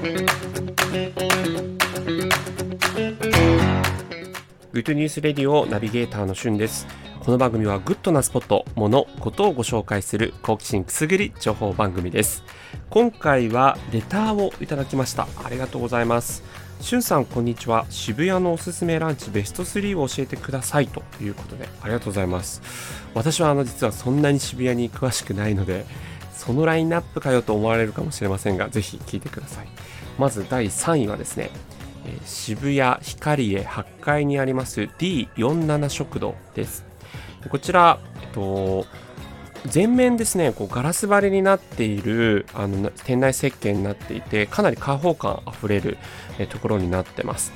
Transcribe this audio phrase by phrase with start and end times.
[0.00, 0.06] グ
[4.80, 6.86] ッドニュースレディオナビゲーターのしゅんです。
[7.22, 12.44] この番組はグッドなスポット、もの、ことをご紹介する好奇心くすぐり情報番組です。
[12.88, 15.28] 今回はレターをいただきました。
[15.44, 16.44] ありがとうございます。
[16.80, 17.84] しゅんさんこんにちは。
[17.90, 22.62] 渋谷のおすすめランチベスト3を教えてくださいということでありがとうございます。
[23.12, 25.84] 私はあの実はそんなに渋谷に詳しくないので
[26.40, 29.68] そのラインナップかよと思われるかもしれませんがぜひ聞いてください
[30.18, 31.50] まず第3位はですね
[32.06, 36.86] え渋谷ヒカリエ8階にあります D47 食堂です
[37.50, 38.86] こちら、えっと、
[39.66, 45.96] 全面ですね、こうガラス張りになっているあの店内設計になっていて、かなり開放感あふれる
[46.38, 47.52] えところになってます。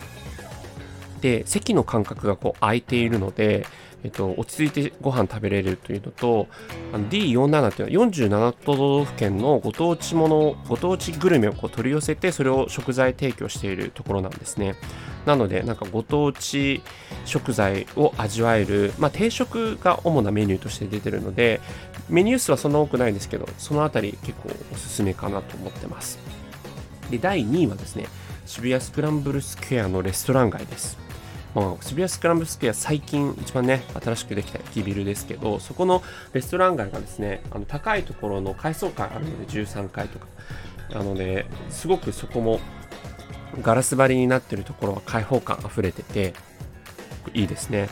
[1.25, 3.67] で、席の間隔がこう空いているので、
[4.03, 6.49] えっと、落ち着いてご飯食べれるというのと、
[6.93, 7.99] D47 という
[8.31, 14.77] のは47都道府県のご当地もの、ご当地グルメをこう取り寄せて、それを食材提供しているところなんですね。
[15.25, 16.83] なので、なんかご当地
[17.25, 21.63] 食材を味わえる、まあ、定食が主なメニューとして出てるので、
[22.11, 26.19] メニュー数はそんな多くないんですけど、そのあたり結構おすすめかなと思ってます。
[27.11, 28.09] で、第2位はですね、
[28.45, 31.04] 渋谷スクランブルスクエアのレストラン街です。
[31.55, 36.03] まあ、渋谷スクランブルスクエア最近一番ね、新しくできた駅ビルですけど、そこの
[36.33, 40.27] レストラン街がですね、あの高いところの階層階あるので13階とか。
[40.91, 42.61] なので、すごくそこも
[43.63, 46.35] ガラス張りになってるところは開放感あふれてて、
[47.33, 47.89] いいですね。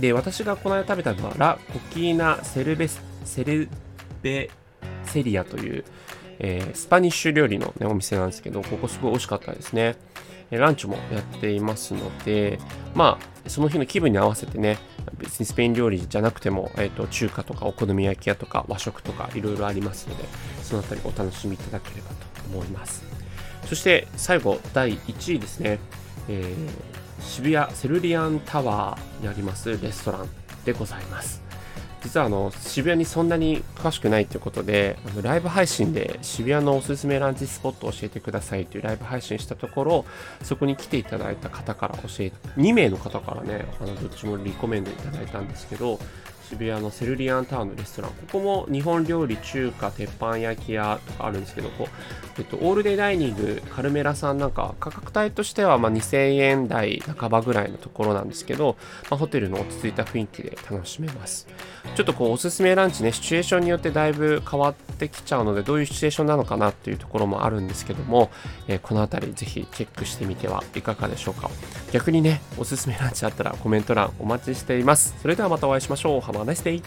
[0.00, 3.68] で、私がこの間食べたのは、ラ・コキーナ・セルベセル
[4.22, 4.50] ベ
[5.04, 5.84] セリアという、
[6.38, 9.96] えー、スパニッシュ料理の、ね、お店なんですけど、ここすごい美味しかったですね。
[10.50, 12.58] ランチもやっていますので、
[12.94, 14.78] まあ、その日の気分に合わせてね、
[15.18, 20.24] 別にスペイン料理じゃなくても、えーと、中華とかお好み焼き屋とか和食とかいろいろありますので、
[20.62, 22.16] そのあたりお楽しみいただければと
[22.52, 23.04] 思います。
[23.66, 25.78] そして最後、第1位ですね。
[26.28, 30.28] えー、渋谷セルリアンタワーにありますレストラン
[30.64, 31.45] でございます。
[32.16, 40.04] 実はあの渋谷にそんなに詳しくないということであのライブ配信で渋谷のおすすめランチスポットを教えてくださいというライブ配信したところ
[40.42, 45.98] そこに来ていただいた方から教え2名の方からねあのどっちもリコメンドいただいたんですけど
[46.48, 51.88] 渋谷のセルリアンタウンのレストランここも日本料理中華鉄板焼き屋とかあるんですけどこう、
[52.38, 58.76] えっと、オールデイダイニングカルメラさんなんか価格帯としてはま2000円台半ばぐらいのところなんですけど、
[59.10, 61.48] まあ、ホテルの落ち着いた雰囲気で楽しめます。
[61.94, 68.30] ちょっとこうおすすめランチねシチュエーションによってだいぶ変わってきちゃうのでどういうシチュエーションなのかなっていうところもあるんですけども、
[68.68, 71.50] えー、この辺りぜひチェックしてみてはいかがでしょうか。
[71.92, 75.16] 逆にねおすすめランチあったらコメント欄お待ちしています。
[75.22, 76.20] それではまたお会いしましょう。
[76.44, 76.82] Have day!